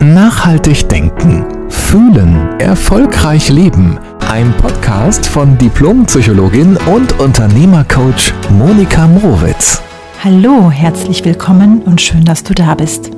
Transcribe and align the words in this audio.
Nachhaltig 0.00 0.88
denken, 0.88 1.44
fühlen, 1.68 2.60
erfolgreich 2.60 3.48
leben. 3.48 3.98
Ein 4.30 4.54
Podcast 4.58 5.26
von 5.26 5.58
Diplompsychologin 5.58 6.76
und 6.86 7.18
Unternehmercoach 7.18 8.32
Monika 8.50 9.08
Mrowitz. 9.08 9.82
Hallo, 10.22 10.70
herzlich 10.70 11.24
willkommen 11.24 11.82
und 11.82 12.00
schön, 12.00 12.24
dass 12.24 12.44
du 12.44 12.54
da 12.54 12.76
bist. 12.76 13.10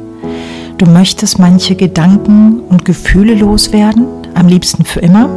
Du 0.78 0.86
möchtest 0.86 1.38
manche 1.38 1.74
Gedanken 1.74 2.60
und 2.60 2.86
Gefühle 2.86 3.34
loswerden, 3.34 4.06
am 4.34 4.48
liebsten 4.48 4.86
für 4.86 5.00
immer? 5.00 5.28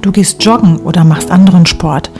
Du 0.00 0.10
gehst 0.10 0.42
joggen 0.44 0.78
oder 0.78 1.04
machst 1.04 1.30
anderen 1.30 1.64
Sport. 1.64 2.10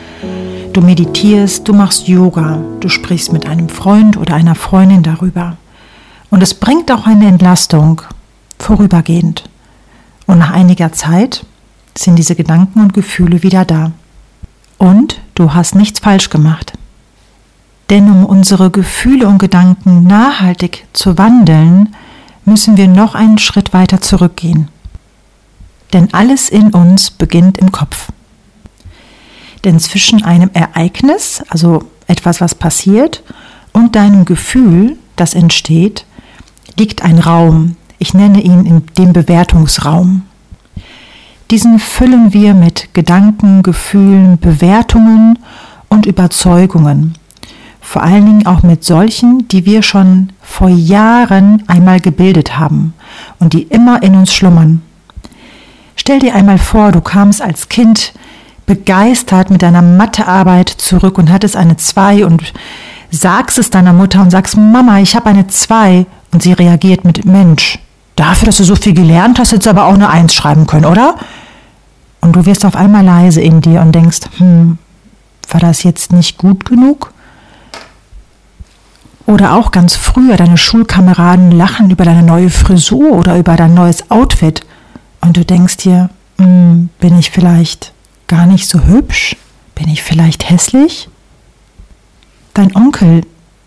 Du 0.73 0.83
meditierst, 0.83 1.67
du 1.67 1.73
machst 1.73 2.07
Yoga, 2.07 2.59
du 2.79 2.89
sprichst 2.89 3.33
mit 3.33 3.47
einem 3.47 3.69
Freund 3.69 4.17
oder 4.17 4.37
einer 4.37 4.55
Freundin 4.55 5.03
darüber. 5.03 5.57
Und 6.33 6.43
es 6.43 6.55
bringt 6.55 6.91
auch 6.91 7.07
eine 7.07 7.27
Entlastung, 7.27 8.01
vorübergehend. 8.59 9.45
Und 10.27 10.39
nach 10.39 10.51
einiger 10.51 10.91
Zeit 10.91 11.45
sind 11.95 12.17
diese 12.17 12.35
Gedanken 12.35 12.81
und 12.81 12.95
Gefühle 12.95 13.43
wieder 13.43 13.67
da. 13.67 13.93
Und 14.79 15.21
du 15.35 15.53
hast 15.53 15.75
nichts 15.75 16.01
falsch 16.01 16.31
gemacht. 16.31 16.73
Denn 17.91 18.11
um 18.11 18.25
unsere 18.25 18.71
Gefühle 18.71 19.29
und 19.29 19.41
Gedanken 19.41 20.05
nachhaltig 20.05 20.87
zu 20.95 21.19
wandeln, 21.19 21.95
müssen 22.47 22.79
wir 22.79 22.89
noch 22.89 23.15
einen 23.15 23.37
Schritt 23.37 23.75
weiter 23.75 24.01
zurückgehen. 24.01 24.69
Denn 25.93 26.15
alles 26.15 26.49
in 26.49 26.71
uns 26.71 27.11
beginnt 27.11 27.59
im 27.59 27.73
Kopf. 27.73 28.09
Denn 29.65 29.79
zwischen 29.81 30.25
einem 30.25 30.49
Ereignis, 30.55 31.43
also 31.51 31.85
etwas, 32.07 32.41
was 32.41 32.55
passiert, 32.55 33.23
und 33.75 33.97
deinem 33.97 34.25
Gefühl, 34.25 34.97
das 35.17 35.35
entsteht, 35.35 36.07
liegt 36.77 37.03
ein 37.03 37.19
Raum. 37.19 37.77
Ich 37.99 38.15
nenne 38.15 38.41
ihn 38.41 38.85
den 38.99 39.13
Bewertungsraum. 39.13 40.23
Diesen 41.51 41.79
füllen 41.79 42.33
wir 42.33 42.55
mit 42.55 42.95
Gedanken, 42.95 43.63
Gefühlen, 43.63 44.39
Bewertungen 44.39 45.39
und 45.89 46.07
Überzeugungen. 46.07 47.15
Vor 47.81 48.03
allen 48.03 48.25
Dingen 48.25 48.47
auch 48.47 48.63
mit 48.63 48.85
solchen, 48.85 49.49
die 49.49 49.67
wir 49.67 49.83
schon 49.83 50.31
vor 50.41 50.69
Jahren 50.69 51.63
einmal 51.67 52.01
gebildet 52.01 52.59
haben 52.59 52.95
und 53.39 53.53
die 53.53 53.65
immer 53.65 54.03
in 54.03 54.15
uns 54.15 54.33
schlummern. 54.33 54.81
Stell 55.97 56.21
dir 56.21 56.35
einmal 56.35 56.59
vor, 56.59 56.91
du 56.91 57.01
kamst 57.01 57.43
als 57.43 57.69
Kind 57.69 58.15
begeistert 58.65 59.51
mit 59.51 59.63
deiner 59.63 59.83
Mathearbeit 59.83 60.69
zurück 60.69 61.19
und 61.19 61.31
hattest 61.31 61.57
eine 61.57 61.77
2 61.77 62.25
und 62.25 62.53
sagst 63.11 63.59
es 63.59 63.69
deiner 63.69 63.93
Mutter 63.93 64.23
und 64.23 64.31
sagst, 64.31 64.57
Mama, 64.57 65.01
ich 65.01 65.15
habe 65.15 65.27
eine 65.27 65.49
2 65.49 66.07
und 66.33 66.43
sie 66.43 66.53
reagiert 66.53 67.05
mit 67.05 67.25
Mensch, 67.25 67.79
dafür, 68.17 68.47
dass 68.47 68.57
du 68.57 68.65
so 68.65 68.77
viel 68.77 68.95
gelernt 68.95 69.39
hast, 69.39 69.53
hättest 69.53 69.67
du 69.67 69.71
aber 69.71 69.87
auch 69.87 69.95
eine 69.95 70.11
Eins 70.11 70.35
schreiben 70.35 70.67
können, 70.67 70.87
oder? 70.87 71.17
Und 72.21 72.37
du 72.37 72.47
wirst 72.47 72.65
auf 72.65 72.77
einmal 72.77 73.05
leise 73.05 73.41
in 73.41 73.61
dir 73.61 73.81
und 73.81 73.93
denkst, 73.93 74.21
hm, 74.39 74.79
war 75.51 75.61
das 75.61 75.83
jetzt 75.83 76.13
nicht 76.13 76.39
gut 76.39 76.65
genug? 76.65 77.13
Oder 79.27 79.55
auch 79.55 79.71
ganz 79.71 79.95
früher, 79.95 80.37
deine 80.37 80.57
Schulkameraden 80.57 81.53
lachen 81.53 81.91
über 81.91 82.05
deine 82.05 82.23
neue 82.23 82.51
Frisur 82.51 83.13
oder 83.13 83.39
über 83.39 83.57
dein 83.57 83.75
neues 83.75 84.11
Outfit. 84.11 84.63
Und 85.21 85.37
du 85.37 85.45
denkst 85.45 85.79
dir, 85.79 86.11
hm, 86.39 86.91
bin 86.99 87.19
ich 87.19 87.31
vielleicht 87.31 87.93
gar 88.27 88.47
nicht 88.47 88.69
so 88.69 88.85
hübsch? 88.85 89.37
Bin 89.75 89.89
ich 89.89 90.03
vielleicht 90.03 90.49
hässlich? 90.51 91.09
Dein 92.55 92.75
Onkel, 92.77 93.23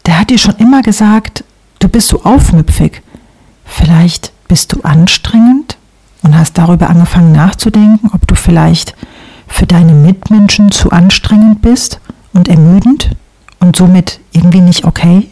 der 0.05 0.19
hat 0.19 0.29
dir 0.29 0.37
schon 0.37 0.55
immer 0.57 0.81
gesagt, 0.81 1.43
Du 1.79 1.89
bist 1.89 2.07
so 2.07 2.23
aufmüpfig. 2.23 3.01
Vielleicht 3.65 4.31
bist 4.47 4.73
du 4.73 4.81
anstrengend 4.81 5.77
und 6.23 6.37
hast 6.37 6.57
darüber 6.57 6.89
angefangen 6.89 7.31
nachzudenken, 7.31 8.09
ob 8.13 8.27
du 8.27 8.35
vielleicht 8.35 8.95
für 9.47 9.65
deine 9.65 9.93
Mitmenschen 9.93 10.71
zu 10.71 10.91
anstrengend 10.91 11.61
bist 11.61 11.99
und 12.33 12.47
ermüdend 12.47 13.11
und 13.59 13.75
somit 13.75 14.19
irgendwie 14.31 14.61
nicht 14.61 14.85
okay. 14.85 15.29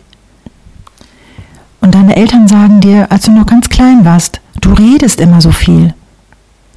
Und 1.82 1.96
deine 1.96 2.16
Eltern 2.16 2.48
sagen 2.48 2.80
dir, 2.80 3.12
als 3.12 3.26
du 3.26 3.32
noch 3.32 3.46
ganz 3.46 3.70
klein 3.70 4.06
warst, 4.06 4.40
du 4.62 4.72
redest 4.74 5.20
immer 5.20 5.42
so 5.42 5.52
viel. 5.52 5.94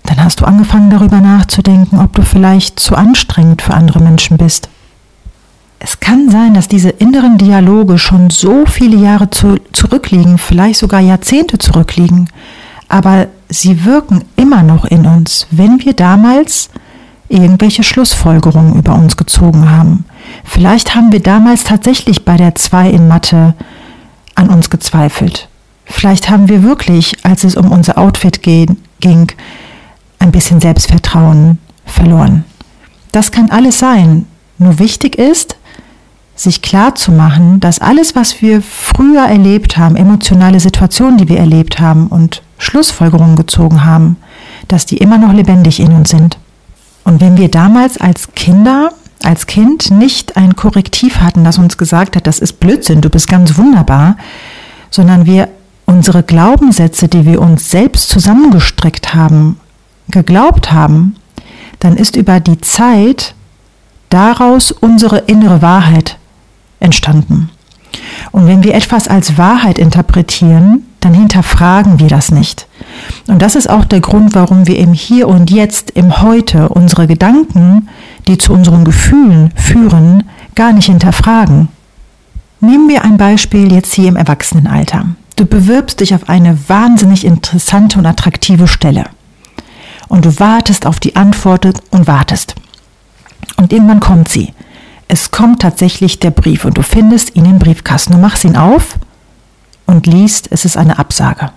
Dann 0.03 0.23
hast 0.23 0.41
du 0.41 0.45
angefangen 0.45 0.91
darüber 0.91 1.21
nachzudenken, 1.21 2.01
ob 2.01 2.15
du 2.15 2.23
vielleicht 2.23 2.81
zu 2.81 2.97
anstrengend 2.97 3.63
für 3.63 3.75
andere 3.75 4.01
Menschen 4.01 4.37
bist. 4.37 4.69
Es 5.79 6.01
kann 6.01 6.31
sein, 6.31 6.55
dass 6.55 6.69
diese 6.69 6.89
inneren 6.89 7.39
Dialoge 7.39 7.99
schon 7.99 8.31
so 8.31 8.65
viele 8.67 8.97
Jahre 8.97 9.31
zu, 9.31 9.57
zurückliegen, 9.73 10.39
vielleicht 10.39 10.79
sogar 10.79 11.01
Jahrzehnte 11.01 11.59
zurückliegen, 11.59 12.31
aber 12.89 13.27
sie 13.49 13.85
wirken 13.85 14.25
immer 14.37 14.63
noch 14.63 14.85
in 14.85 15.07
uns, 15.07 15.47
wenn 15.51 15.85
wir 15.85 15.93
damals 15.93 16.71
irgendwelche 17.29 17.83
Schlussfolgerungen 17.83 18.75
über 18.79 18.95
uns 18.95 19.17
gezogen 19.17 19.71
haben. 19.71 20.05
Vielleicht 20.45 20.95
haben 20.95 21.13
wir 21.13 21.21
damals 21.21 21.65
tatsächlich 21.65 22.25
bei 22.25 22.37
der 22.37 22.55
2 22.55 22.91
in 22.91 23.09
Mathe 23.09 23.55
an 24.35 24.49
uns 24.49 24.71
gezweifelt. 24.71 25.49
Vielleicht 25.85 26.31
haben 26.31 26.49
wir 26.49 26.63
wirklich, 26.63 27.25
als 27.25 27.45
es 27.45 27.57
um 27.57 27.71
unser 27.71 27.99
Outfit 27.99 28.43
ging, 28.43 29.33
ein 30.19 30.33
bisschen 30.33 30.61
Selbstvertrauen 30.61 31.59
verloren. 31.85 32.45
Das 33.13 33.31
kann 33.31 33.51
alles 33.51 33.79
sein. 33.79 34.27
Nur 34.59 34.79
wichtig 34.79 35.17
ist, 35.19 35.57
sich 36.37 36.61
klar 36.63 36.95
zu 36.95 37.11
machen, 37.11 37.61
dass 37.61 37.81
alles, 37.81 38.15
was 38.15 38.43
wir 38.43 38.63
früher 38.63 39.25
erlebt 39.25 39.79
haben, 39.79 39.97
emotionale 39.97 40.61
Situationen, 40.61 41.17
die 41.17 41.29
wir 41.29 41.39
erlebt 41.39 41.81
haben 41.81 42.09
und 42.09 42.43
Schlussfolgerungen 42.59 43.37
gezogen 43.37 43.85
haben, 43.85 44.17
dass 44.69 44.87
die 44.87 44.99
immer 44.99 45.19
noch 45.19 45.33
lebendig 45.33 45.81
in 45.81 45.93
uns 45.93 46.11
sind. 46.11 46.39
Und 47.05 47.21
wenn 47.21 47.39
wir 47.39 47.51
damals 47.51 47.99
als 47.99 48.33
Kinder, 48.35 48.91
als 49.23 49.47
Kind 49.47 49.91
nicht 49.91 50.37
ein 50.37 50.57
Korrektiv 50.57 51.21
hatten, 51.21 51.43
das 51.43 51.59
uns 51.59 51.79
gesagt 51.79 52.17
hat, 52.17 52.27
das 52.27 52.39
ist 52.39 52.61
Blödsinn, 52.61 53.01
du 53.01 53.09
bist 53.09 53.29
ganz 53.29 53.57
wunderbar, 53.57 54.17
sondern 54.91 55.25
wir 55.25 55.49
unsere 55.87 56.23
Glaubenssätze, 56.23 57.09
die 57.09 57.25
wir 57.25 57.41
uns 57.41 57.71
selbst 57.71 58.09
zusammengestrickt 58.11 59.15
haben, 59.15 59.59
geglaubt 60.09 60.73
haben, 60.73 61.17
dann 61.79 61.97
ist 61.97 62.17
über 62.17 62.41
die 62.41 62.61
Zeit 62.61 63.35
daraus 64.11 64.73
unsere 64.73 65.19
innere 65.19 65.63
Wahrheit 65.63 66.16
entstanden. 66.87 67.51
Und 68.33 68.47
wenn 68.47 68.63
wir 68.63 68.75
etwas 68.75 69.09
als 69.09 69.37
Wahrheit 69.37 69.79
interpretieren, 69.79 70.85
dann 71.01 71.15
hinterfragen 71.15 71.99
wir 71.99 72.09
das 72.09 72.31
nicht. 72.31 72.67
Und 73.27 73.43
das 73.43 73.55
ist 73.55 73.69
auch 73.69 73.85
der 73.85 74.01
Grund, 74.01 74.35
warum 74.35 74.67
wir 74.67 74.79
im 74.79 74.93
Hier 74.93 75.29
und 75.29 75.51
Jetzt, 75.51 75.91
im 75.93 76.23
Heute 76.23 76.69
unsere 76.71 77.07
Gedanken, 77.07 77.89
die 78.27 78.39
zu 78.39 78.53
unseren 78.53 78.85
Gefühlen 78.85 79.53
führen, 79.55 80.25
gar 80.55 80.73
nicht 80.73 80.87
hinterfragen. 80.87 81.69
Nehmen 82.61 82.89
wir 82.89 83.05
ein 83.05 83.19
Beispiel 83.19 83.73
jetzt 83.73 83.95
hier 83.95 84.09
im 84.09 84.17
Erwachsenenalter. 84.17 85.07
Du 85.37 85.45
bewirbst 85.45 86.01
dich 86.01 86.15
auf 86.15 86.29
eine 86.29 86.59
wahnsinnig 86.69 87.25
interessante 87.25 87.99
und 87.99 88.07
attraktive 88.07 88.67
Stelle. 88.67 89.05
Und 90.09 90.25
du 90.25 90.41
wartest 90.41 90.87
auf 90.87 90.99
die 90.99 91.15
Antwort 91.15 91.67
und 91.91 92.07
wartest. 92.07 92.55
Und 93.57 93.73
irgendwann 93.73 94.01
kommt 94.01 94.29
sie. 94.29 94.55
Es 95.09 95.31
kommt 95.31 95.62
tatsächlich 95.62 96.19
der 96.19 96.31
Brief 96.31 96.65
und 96.65 96.77
du 96.77 96.83
findest 96.83 97.37
ihn 97.37 97.44
im 97.44 97.59
Briefkasten. 97.59 98.12
Du 98.12 98.19
machst 98.19 98.44
ihn 98.44 98.56
auf 98.56 98.99
und 99.87 100.06
liest, 100.06 100.49
es 100.50 100.65
ist 100.65 100.77
eine 100.77 100.99
Absage. 100.99 101.50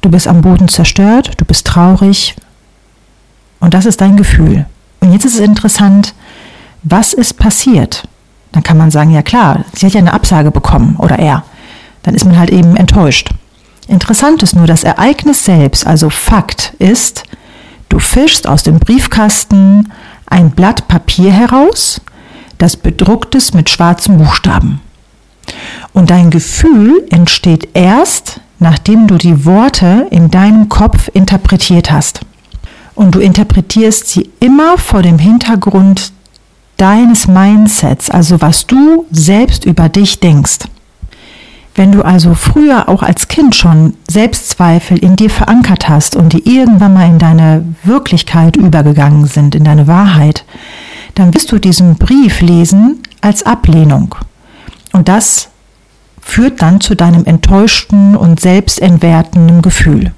Du 0.00 0.10
bist 0.10 0.28
am 0.28 0.42
Boden 0.42 0.68
zerstört, 0.68 1.32
du 1.38 1.44
bist 1.44 1.66
traurig 1.66 2.36
und 3.60 3.74
das 3.74 3.86
ist 3.86 4.00
dein 4.00 4.16
Gefühl. 4.16 4.66
Und 5.00 5.12
jetzt 5.12 5.24
ist 5.24 5.34
es 5.34 5.40
interessant, 5.40 6.14
was 6.82 7.12
ist 7.12 7.38
passiert? 7.38 8.06
Dann 8.52 8.62
kann 8.62 8.76
man 8.76 8.90
sagen, 8.90 9.10
ja 9.10 9.22
klar, 9.22 9.64
sie 9.74 9.86
hat 9.86 9.94
ja 9.94 10.00
eine 10.00 10.12
Absage 10.12 10.50
bekommen 10.50 10.96
oder 10.98 11.18
er. 11.18 11.44
Dann 12.02 12.14
ist 12.14 12.24
man 12.24 12.38
halt 12.38 12.50
eben 12.50 12.76
enttäuscht. 12.76 13.30
Interessant 13.88 14.42
ist 14.42 14.54
nur, 14.54 14.66
das 14.66 14.84
Ereignis 14.84 15.44
selbst, 15.44 15.86
also 15.86 16.08
Fakt 16.08 16.74
ist, 16.78 17.24
du 17.88 17.98
fischst 17.98 18.46
aus 18.46 18.62
dem 18.62 18.78
Briefkasten 18.78 19.92
ein 20.26 20.50
Blatt 20.50 20.88
Papier 20.88 21.32
heraus, 21.32 22.00
das 22.64 22.78
bedruckt 22.78 23.34
ist 23.34 23.54
mit 23.54 23.68
schwarzen 23.68 24.16
Buchstaben. 24.16 24.80
Und 25.92 26.08
dein 26.08 26.30
Gefühl 26.30 27.06
entsteht 27.10 27.68
erst, 27.74 28.40
nachdem 28.58 29.06
du 29.06 29.18
die 29.18 29.44
Worte 29.44 30.06
in 30.10 30.30
deinem 30.30 30.70
Kopf 30.70 31.10
interpretiert 31.12 31.90
hast. 31.90 32.20
Und 32.94 33.14
du 33.14 33.20
interpretierst 33.20 34.08
sie 34.08 34.30
immer 34.40 34.78
vor 34.78 35.02
dem 35.02 35.18
Hintergrund 35.18 36.12
deines 36.78 37.28
Mindsets, 37.28 38.08
also 38.08 38.40
was 38.40 38.66
du 38.66 39.04
selbst 39.10 39.66
über 39.66 39.90
dich 39.90 40.20
denkst. 40.20 40.60
Wenn 41.74 41.92
du 41.92 42.02
also 42.02 42.32
früher 42.32 42.88
auch 42.88 43.02
als 43.02 43.28
Kind 43.28 43.54
schon 43.54 43.92
Selbstzweifel 44.08 44.96
in 44.96 45.16
dir 45.16 45.28
verankert 45.28 45.86
hast 45.86 46.16
und 46.16 46.32
die 46.32 46.48
irgendwann 46.56 46.94
mal 46.94 47.10
in 47.10 47.18
deine 47.18 47.74
Wirklichkeit 47.82 48.56
übergegangen 48.56 49.26
sind, 49.26 49.54
in 49.54 49.64
deine 49.64 49.86
Wahrheit, 49.86 50.46
dann 51.14 51.34
wirst 51.34 51.52
du 51.52 51.58
diesen 51.58 51.96
Brief 51.96 52.40
lesen 52.40 53.00
als 53.20 53.44
Ablehnung. 53.44 54.14
Und 54.92 55.08
das 55.08 55.48
führt 56.20 56.62
dann 56.62 56.80
zu 56.80 56.94
deinem 56.94 57.24
enttäuschten 57.24 58.16
und 58.16 58.40
selbstentwertenden 58.40 59.62
Gefühl. 59.62 60.12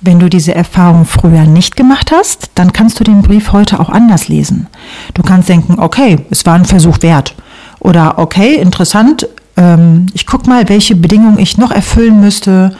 Wenn 0.00 0.20
du 0.20 0.28
diese 0.28 0.54
Erfahrung 0.54 1.04
früher 1.04 1.44
nicht 1.44 1.76
gemacht 1.76 2.12
hast, 2.12 2.50
dann 2.54 2.72
kannst 2.72 3.00
du 3.00 3.04
den 3.04 3.22
Brief 3.22 3.52
heute 3.52 3.80
auch 3.80 3.88
anders 3.88 4.28
lesen. 4.28 4.68
Du 5.14 5.22
kannst 5.22 5.48
denken, 5.48 5.80
okay, 5.80 6.24
es 6.30 6.46
war 6.46 6.54
ein 6.54 6.64
Versuch 6.64 7.02
wert. 7.02 7.34
Oder 7.80 8.18
okay, 8.18 8.54
interessant, 8.54 9.28
ähm, 9.56 10.06
ich 10.14 10.26
gucke 10.26 10.48
mal, 10.48 10.68
welche 10.68 10.94
Bedingungen 10.94 11.38
ich 11.38 11.58
noch 11.58 11.72
erfüllen 11.72 12.20
müsste, 12.20 12.76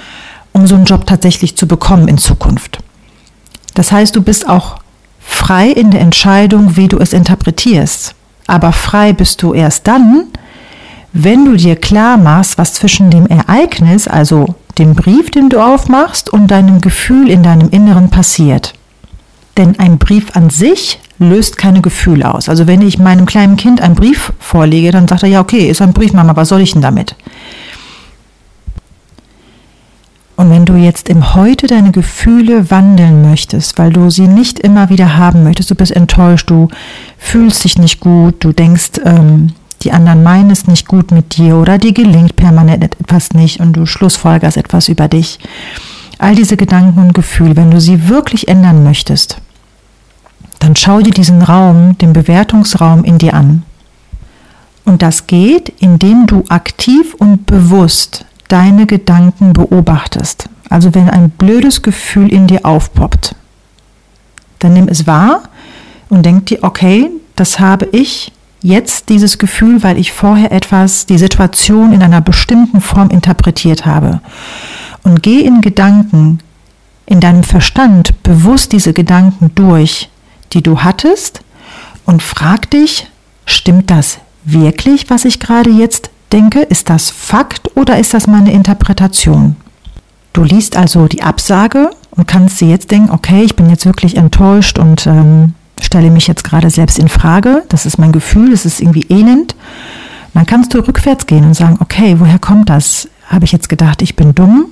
um 0.52 0.66
so 0.66 0.76
einen 0.76 0.84
Job 0.84 1.06
tatsächlich 1.06 1.56
zu 1.56 1.66
bekommen 1.66 2.08
in 2.08 2.18
Zukunft. 2.18 2.78
Das 3.74 3.92
heißt, 3.92 4.14
du 4.14 4.22
bist 4.22 4.48
auch 4.48 4.78
frei 5.28 5.68
in 5.68 5.90
der 5.90 6.00
Entscheidung, 6.00 6.76
wie 6.76 6.88
du 6.88 6.98
es 6.98 7.12
interpretierst. 7.12 8.14
Aber 8.46 8.72
frei 8.72 9.12
bist 9.12 9.42
du 9.42 9.52
erst 9.52 9.86
dann, 9.86 10.24
wenn 11.12 11.44
du 11.44 11.56
dir 11.56 11.76
klar 11.76 12.16
machst, 12.16 12.58
was 12.58 12.74
zwischen 12.74 13.10
dem 13.10 13.26
Ereignis, 13.26 14.08
also 14.08 14.54
dem 14.78 14.94
Brief, 14.94 15.30
den 15.30 15.50
du 15.50 15.60
aufmachst, 15.60 16.30
und 16.30 16.48
deinem 16.48 16.80
Gefühl 16.80 17.28
in 17.28 17.42
deinem 17.42 17.68
Inneren 17.70 18.10
passiert. 18.10 18.74
Denn 19.56 19.78
ein 19.78 19.98
Brief 19.98 20.34
an 20.34 20.50
sich 20.50 20.98
löst 21.18 21.58
keine 21.58 21.82
Gefühle 21.82 22.32
aus. 22.32 22.48
Also 22.48 22.66
wenn 22.66 22.80
ich 22.80 22.98
meinem 22.98 23.26
kleinen 23.26 23.56
Kind 23.56 23.80
einen 23.80 23.96
Brief 23.96 24.32
vorlege, 24.38 24.92
dann 24.92 25.08
sagt 25.08 25.24
er, 25.24 25.28
ja, 25.28 25.40
okay, 25.40 25.68
ist 25.68 25.82
ein 25.82 25.92
Brief, 25.92 26.12
Mama, 26.12 26.36
was 26.36 26.48
soll 26.48 26.60
ich 26.60 26.72
denn 26.72 26.82
damit? 26.82 27.16
Und 30.38 30.50
wenn 30.50 30.64
du 30.64 30.76
jetzt 30.76 31.08
im 31.08 31.34
Heute 31.34 31.66
deine 31.66 31.90
Gefühle 31.90 32.70
wandeln 32.70 33.28
möchtest, 33.28 33.76
weil 33.76 33.92
du 33.92 34.08
sie 34.08 34.28
nicht 34.28 34.60
immer 34.60 34.88
wieder 34.88 35.16
haben 35.16 35.42
möchtest, 35.42 35.68
du 35.68 35.74
bist 35.74 35.90
enttäuscht, 35.90 36.48
du 36.48 36.68
fühlst 37.18 37.64
dich 37.64 37.76
nicht 37.76 37.98
gut, 37.98 38.36
du 38.44 38.52
denkst, 38.52 39.00
ähm, 39.04 39.48
die 39.82 39.90
anderen 39.90 40.22
meinen 40.22 40.52
es 40.52 40.68
nicht 40.68 40.86
gut 40.86 41.10
mit 41.10 41.36
dir 41.36 41.56
oder 41.56 41.76
dir 41.78 41.92
gelingt 41.92 42.36
permanent 42.36 42.84
etwas 42.84 43.32
nicht 43.32 43.58
und 43.58 43.72
du 43.72 43.84
schlussfolgerst 43.84 44.56
etwas 44.56 44.88
über 44.88 45.08
dich. 45.08 45.40
All 46.18 46.36
diese 46.36 46.56
Gedanken 46.56 47.00
und 47.00 47.14
Gefühle, 47.14 47.56
wenn 47.56 47.72
du 47.72 47.80
sie 47.80 48.08
wirklich 48.08 48.46
ändern 48.46 48.84
möchtest, 48.84 49.38
dann 50.60 50.76
schau 50.76 51.00
dir 51.00 51.10
diesen 51.10 51.42
Raum, 51.42 51.98
den 51.98 52.12
Bewertungsraum 52.12 53.02
in 53.02 53.18
dir 53.18 53.34
an. 53.34 53.64
Und 54.84 55.02
das 55.02 55.26
geht, 55.26 55.72
indem 55.80 56.28
du 56.28 56.44
aktiv 56.48 57.14
und 57.14 57.46
bewusst 57.46 58.24
deine 58.48 58.86
Gedanken 58.86 59.52
beobachtest. 59.52 60.48
Also 60.68 60.94
wenn 60.94 61.08
ein 61.08 61.30
blödes 61.30 61.82
Gefühl 61.82 62.32
in 62.32 62.46
dir 62.46 62.64
aufpoppt, 62.64 63.34
dann 64.58 64.72
nimm 64.72 64.88
es 64.88 65.06
wahr 65.06 65.42
und 66.08 66.24
denk 66.24 66.46
dir, 66.46 66.58
okay, 66.62 67.10
das 67.36 67.60
habe 67.60 67.88
ich 67.92 68.32
jetzt 68.60 69.08
dieses 69.08 69.38
Gefühl, 69.38 69.82
weil 69.82 69.98
ich 69.98 70.12
vorher 70.12 70.52
etwas, 70.52 71.06
die 71.06 71.18
Situation 71.18 71.92
in 71.92 72.02
einer 72.02 72.20
bestimmten 72.20 72.80
Form 72.80 73.10
interpretiert 73.10 73.86
habe. 73.86 74.20
Und 75.04 75.22
geh 75.22 75.40
in 75.40 75.60
Gedanken, 75.60 76.40
in 77.06 77.20
deinem 77.20 77.44
Verstand 77.44 78.22
bewusst 78.22 78.72
diese 78.72 78.92
Gedanken 78.92 79.52
durch, 79.54 80.10
die 80.52 80.62
du 80.62 80.80
hattest 80.80 81.40
und 82.04 82.22
frag 82.22 82.70
dich, 82.70 83.06
stimmt 83.46 83.90
das 83.90 84.18
wirklich, 84.44 85.08
was 85.08 85.24
ich 85.24 85.40
gerade 85.40 85.70
jetzt 85.70 86.10
denke? 86.28 86.60
Ist 86.60 86.90
das 86.90 87.10
Fakt 87.10 87.76
oder 87.76 87.98
ist 87.98 88.14
das 88.14 88.26
meine 88.26 88.52
Interpretation? 88.52 89.56
Du 90.32 90.44
liest 90.44 90.76
also 90.76 91.06
die 91.06 91.22
Absage 91.22 91.90
und 92.10 92.28
kannst 92.28 92.60
dir 92.60 92.68
jetzt 92.68 92.90
denken, 92.90 93.10
okay, 93.10 93.42
ich 93.42 93.56
bin 93.56 93.70
jetzt 93.70 93.86
wirklich 93.86 94.16
enttäuscht 94.16 94.78
und 94.78 95.06
ähm, 95.06 95.54
stelle 95.80 96.10
mich 96.10 96.26
jetzt 96.26 96.44
gerade 96.44 96.70
selbst 96.70 96.98
in 96.98 97.08
Frage, 97.08 97.64
das 97.68 97.86
ist 97.86 97.98
mein 97.98 98.12
Gefühl, 98.12 98.52
es 98.52 98.64
ist 98.64 98.80
irgendwie 98.80 99.06
elend. 99.08 99.54
Dann 100.34 100.46
kannst 100.46 100.74
du 100.74 100.78
rückwärts 100.78 101.26
gehen 101.26 101.44
und 101.44 101.54
sagen, 101.54 101.78
okay, 101.80 102.16
woher 102.18 102.38
kommt 102.38 102.68
das? 102.68 103.08
Habe 103.26 103.44
ich 103.44 103.52
jetzt 103.52 103.68
gedacht, 103.68 104.02
ich 104.02 104.14
bin 104.14 104.34
dumm? 104.34 104.66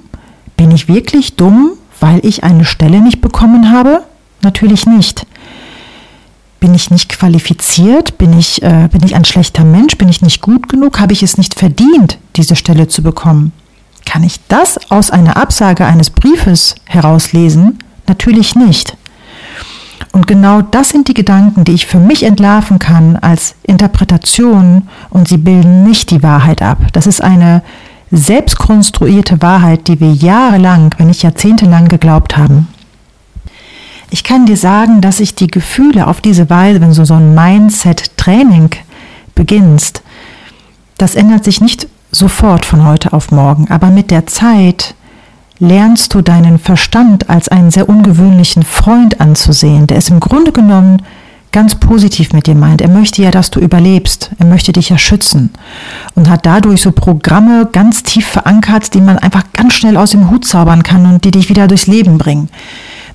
Bin 0.56 0.70
ich 0.70 0.88
wirklich 0.88 1.36
dumm, 1.36 1.72
weil 1.98 2.24
ich 2.24 2.44
eine 2.44 2.64
Stelle 2.64 3.00
nicht 3.00 3.20
bekommen 3.20 3.72
habe? 3.72 4.04
Natürlich 4.42 4.86
nicht. 4.86 5.26
Bin 6.66 6.74
ich 6.74 6.90
nicht 6.90 7.10
qualifiziert? 7.10 8.18
Bin 8.18 8.36
ich, 8.36 8.60
äh, 8.60 8.88
bin 8.90 9.04
ich 9.04 9.14
ein 9.14 9.24
schlechter 9.24 9.62
Mensch? 9.62 9.96
Bin 9.98 10.08
ich 10.08 10.20
nicht 10.20 10.42
gut 10.42 10.68
genug? 10.68 10.98
Habe 10.98 11.12
ich 11.12 11.22
es 11.22 11.38
nicht 11.38 11.56
verdient, 11.56 12.18
diese 12.34 12.56
Stelle 12.56 12.88
zu 12.88 13.04
bekommen? 13.04 13.52
Kann 14.04 14.24
ich 14.24 14.40
das 14.48 14.90
aus 14.90 15.12
einer 15.12 15.36
Absage 15.36 15.86
eines 15.86 16.10
Briefes 16.10 16.74
herauslesen? 16.84 17.78
Natürlich 18.08 18.56
nicht. 18.56 18.96
Und 20.10 20.26
genau 20.26 20.60
das 20.60 20.88
sind 20.88 21.06
die 21.06 21.14
Gedanken, 21.14 21.62
die 21.62 21.74
ich 21.74 21.86
für 21.86 22.00
mich 22.00 22.24
entlarven 22.24 22.80
kann 22.80 23.14
als 23.14 23.54
Interpretation 23.62 24.88
und 25.10 25.28
sie 25.28 25.38
bilden 25.38 25.84
nicht 25.84 26.10
die 26.10 26.24
Wahrheit 26.24 26.62
ab. 26.62 26.78
Das 26.94 27.06
ist 27.06 27.22
eine 27.22 27.62
selbstkonstruierte 28.10 29.40
Wahrheit, 29.40 29.86
die 29.86 30.00
wir 30.00 30.12
jahrelang, 30.12 30.92
wenn 30.98 31.06
nicht 31.06 31.22
jahrzehntelang 31.22 31.86
geglaubt 31.86 32.36
haben. 32.36 32.66
Ich 34.26 34.32
kann 34.32 34.44
dir 34.44 34.56
sagen, 34.56 35.00
dass 35.02 35.20
ich 35.20 35.36
die 35.36 35.46
Gefühle 35.46 36.08
auf 36.08 36.20
diese 36.20 36.50
Weise, 36.50 36.80
wenn 36.80 36.92
du 36.92 37.06
so 37.06 37.14
ein 37.14 37.36
Mindset-Training 37.36 38.70
beginnst, 39.36 40.02
das 40.98 41.14
ändert 41.14 41.44
sich 41.44 41.60
nicht 41.60 41.86
sofort 42.10 42.64
von 42.64 42.84
heute 42.84 43.12
auf 43.12 43.30
morgen, 43.30 43.70
aber 43.70 43.90
mit 43.90 44.10
der 44.10 44.26
Zeit 44.26 44.96
lernst 45.60 46.12
du 46.12 46.22
deinen 46.22 46.58
Verstand 46.58 47.30
als 47.30 47.46
einen 47.46 47.70
sehr 47.70 47.88
ungewöhnlichen 47.88 48.64
Freund 48.64 49.20
anzusehen, 49.20 49.86
der 49.86 49.98
es 49.98 50.10
im 50.10 50.18
Grunde 50.18 50.50
genommen 50.50 51.02
ganz 51.52 51.76
positiv 51.76 52.32
mit 52.32 52.48
dir 52.48 52.56
meint. 52.56 52.80
Er 52.80 52.90
möchte 52.90 53.22
ja, 53.22 53.30
dass 53.30 53.52
du 53.52 53.60
überlebst. 53.60 54.32
Er 54.40 54.46
möchte 54.46 54.72
dich 54.72 54.88
ja 54.88 54.98
schützen 54.98 55.50
und 56.16 56.28
hat 56.28 56.44
dadurch 56.44 56.82
so 56.82 56.90
Programme 56.90 57.68
ganz 57.70 58.02
tief 58.02 58.26
verankert, 58.26 58.92
die 58.92 59.00
man 59.00 59.18
einfach 59.18 59.44
ganz 59.52 59.74
schnell 59.74 59.96
aus 59.96 60.10
dem 60.10 60.30
Hut 60.30 60.44
zaubern 60.44 60.82
kann 60.82 61.06
und 61.06 61.24
die 61.24 61.30
dich 61.30 61.48
wieder 61.48 61.68
durchs 61.68 61.86
Leben 61.86 62.18
bringen. 62.18 62.48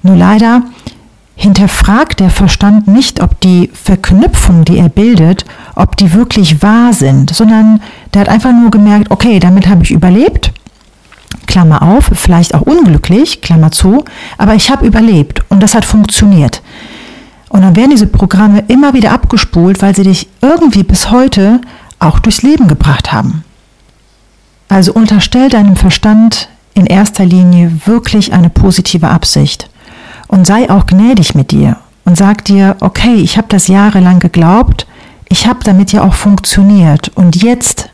Nur 0.03 0.15
leider 0.15 0.63
hinterfragt 1.41 2.19
der 2.19 2.29
Verstand 2.29 2.87
nicht, 2.87 3.19
ob 3.19 3.39
die 3.41 3.71
Verknüpfungen, 3.73 4.63
die 4.63 4.77
er 4.77 4.89
bildet, 4.89 5.43
ob 5.75 5.97
die 5.97 6.13
wirklich 6.13 6.61
wahr 6.61 6.93
sind, 6.93 7.33
sondern 7.33 7.81
der 8.13 8.21
hat 8.21 8.29
einfach 8.29 8.51
nur 8.51 8.69
gemerkt, 8.69 9.09
okay, 9.09 9.39
damit 9.39 9.67
habe 9.67 9.83
ich 9.83 9.89
überlebt 9.89 10.51
Klammer 11.47 11.81
auf, 11.81 12.11
vielleicht 12.13 12.53
auch 12.53 12.61
unglücklich, 12.61 13.41
Klammer 13.41 13.71
zu, 13.71 14.05
aber 14.37 14.53
ich 14.53 14.69
habe 14.69 14.85
überlebt 14.85 15.41
und 15.49 15.63
das 15.63 15.73
hat 15.73 15.83
funktioniert. 15.83 16.61
Und 17.49 17.63
dann 17.63 17.75
werden 17.75 17.89
diese 17.89 18.07
Programme 18.07 18.63
immer 18.67 18.93
wieder 18.93 19.11
abgespult, 19.11 19.81
weil 19.81 19.95
sie 19.95 20.03
dich 20.03 20.29
irgendwie 20.41 20.83
bis 20.83 21.09
heute 21.09 21.59
auch 21.97 22.19
durchs 22.19 22.43
Leben 22.43 22.67
gebracht 22.67 23.11
haben. 23.11 23.43
Also 24.69 24.93
unterstell 24.93 25.49
deinem 25.49 25.75
Verstand 25.75 26.49
in 26.75 26.85
erster 26.85 27.25
Linie 27.25 27.71
wirklich 27.85 28.31
eine 28.31 28.51
positive 28.51 29.07
Absicht 29.07 29.71
und 30.31 30.47
sei 30.47 30.69
auch 30.69 30.87
gnädig 30.87 31.35
mit 31.35 31.51
dir 31.51 31.77
und 32.05 32.17
sag 32.17 32.43
dir, 32.45 32.77
okay, 32.79 33.15
ich 33.15 33.37
habe 33.37 33.47
das 33.49 33.67
jahrelang 33.67 34.19
geglaubt, 34.19 34.87
ich 35.29 35.45
habe 35.45 35.59
damit 35.63 35.91
ja 35.91 36.01
auch 36.01 36.15
funktioniert 36.15 37.09
und 37.13 37.35
jetzt 37.43 37.89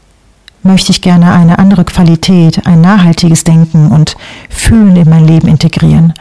möchte 0.63 0.91
ich 0.91 1.01
gerne 1.01 1.33
eine 1.33 1.59
andere 1.59 1.83
Qualität, 1.83 2.65
ein 2.65 2.81
nachhaltiges 2.81 3.43
Denken 3.43 3.89
und 3.91 4.15
Fühlen 4.49 4.95
in 4.95 5.09
mein 5.09 5.25
Leben 5.25 5.47
integrieren. 5.47 6.13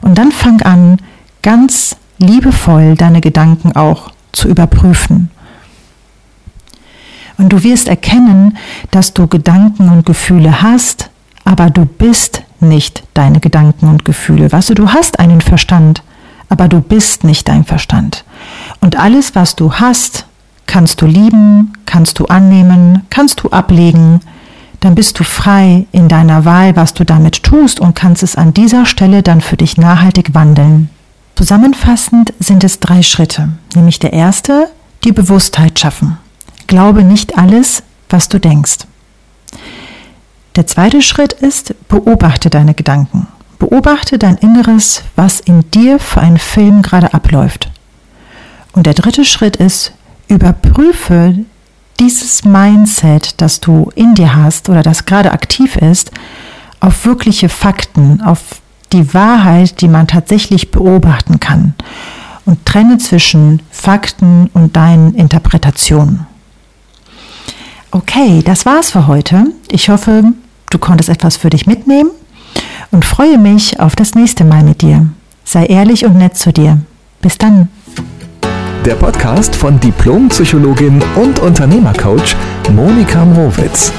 Und 0.00 0.16
dann 0.18 0.32
fang 0.32 0.62
an, 0.62 0.98
ganz 1.42 1.96
liebevoll 2.18 2.94
deine 2.94 3.20
Gedanken 3.20 3.76
auch 3.76 4.10
zu 4.32 4.48
überprüfen. 4.48 5.30
Und 7.36 7.50
du 7.50 7.62
wirst 7.62 7.88
erkennen, 7.88 8.56
dass 8.90 9.12
du 9.12 9.26
Gedanken 9.26 9.88
und 9.88 10.06
Gefühle 10.06 10.62
hast, 10.62 11.09
aber 11.50 11.68
du 11.68 11.84
bist 11.84 12.42
nicht 12.60 13.02
deine 13.12 13.40
Gedanken 13.40 13.88
und 13.88 14.04
Gefühle. 14.04 14.52
Weißt 14.52 14.70
du, 14.70 14.74
du 14.74 14.92
hast 14.92 15.18
einen 15.18 15.40
Verstand, 15.40 16.04
aber 16.48 16.68
du 16.68 16.80
bist 16.80 17.24
nicht 17.24 17.48
dein 17.48 17.64
Verstand. 17.64 18.24
Und 18.80 18.96
alles, 18.96 19.34
was 19.34 19.56
du 19.56 19.72
hast, 19.72 20.26
kannst 20.66 21.02
du 21.02 21.06
lieben, 21.06 21.72
kannst 21.86 22.20
du 22.20 22.26
annehmen, 22.26 23.02
kannst 23.10 23.42
du 23.42 23.48
ablegen, 23.48 24.20
dann 24.78 24.94
bist 24.94 25.18
du 25.18 25.24
frei 25.24 25.86
in 25.90 26.06
deiner 26.06 26.44
Wahl, 26.44 26.76
was 26.76 26.94
du 26.94 27.04
damit 27.04 27.42
tust 27.42 27.80
und 27.80 27.96
kannst 27.96 28.22
es 28.22 28.36
an 28.36 28.54
dieser 28.54 28.86
Stelle 28.86 29.24
dann 29.24 29.40
für 29.40 29.56
dich 29.56 29.76
nachhaltig 29.76 30.34
wandeln. 30.34 30.88
Zusammenfassend 31.34 32.32
sind 32.38 32.62
es 32.62 32.78
drei 32.78 33.02
Schritte, 33.02 33.48
nämlich 33.74 33.98
der 33.98 34.12
erste, 34.12 34.68
die 35.02 35.10
Bewusstheit 35.10 35.80
schaffen. 35.80 36.16
Glaube 36.68 37.02
nicht 37.02 37.36
alles, 37.36 37.82
was 38.08 38.28
du 38.28 38.38
denkst. 38.38 38.86
Der 40.56 40.66
zweite 40.66 41.00
Schritt 41.00 41.32
ist, 41.32 41.74
beobachte 41.88 42.50
deine 42.50 42.74
Gedanken. 42.74 43.28
Beobachte 43.58 44.18
dein 44.18 44.36
Inneres, 44.36 45.02
was 45.14 45.38
in 45.38 45.70
dir 45.70 45.98
für 45.98 46.20
einen 46.20 46.38
Film 46.38 46.82
gerade 46.82 47.14
abläuft. 47.14 47.70
Und 48.72 48.86
der 48.86 48.94
dritte 48.94 49.24
Schritt 49.24 49.56
ist, 49.56 49.92
überprüfe 50.28 51.34
dieses 52.00 52.44
Mindset, 52.44 53.40
das 53.40 53.60
du 53.60 53.90
in 53.94 54.14
dir 54.14 54.34
hast 54.34 54.68
oder 54.68 54.82
das 54.82 55.04
gerade 55.04 55.32
aktiv 55.32 55.76
ist, 55.76 56.10
auf 56.80 57.04
wirkliche 57.04 57.48
Fakten, 57.48 58.22
auf 58.22 58.40
die 58.92 59.12
Wahrheit, 59.14 59.80
die 59.80 59.88
man 59.88 60.06
tatsächlich 60.06 60.70
beobachten 60.70 61.38
kann 61.38 61.74
und 62.46 62.64
trenne 62.64 62.98
zwischen 62.98 63.62
Fakten 63.70 64.50
und 64.54 64.76
deinen 64.76 65.14
Interpretationen. 65.14 66.26
Okay, 67.92 68.40
das 68.44 68.66
war's 68.66 68.92
für 68.92 69.08
heute. 69.08 69.46
Ich 69.68 69.88
hoffe, 69.88 70.22
du 70.70 70.78
konntest 70.78 71.08
etwas 71.08 71.36
für 71.36 71.50
dich 71.50 71.66
mitnehmen 71.66 72.10
und 72.92 73.04
freue 73.04 73.36
mich 73.36 73.80
auf 73.80 73.96
das 73.96 74.14
nächste 74.14 74.44
Mal 74.44 74.62
mit 74.62 74.82
dir. 74.82 75.08
Sei 75.44 75.66
ehrlich 75.66 76.04
und 76.04 76.16
nett 76.16 76.36
zu 76.36 76.52
dir. 76.52 76.78
Bis 77.20 77.36
dann. 77.36 77.68
Der 78.84 78.94
Podcast 78.94 79.56
von 79.56 79.80
Diplompsychologin 79.80 81.02
und 81.16 81.40
Unternehmercoach 81.40 82.36
Monika 82.72 83.24
Mrowitz. 83.24 83.92